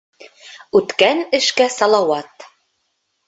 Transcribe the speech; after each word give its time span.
Үткән 0.79 1.19
эшкә 1.39 1.67
салауат. 1.75 2.49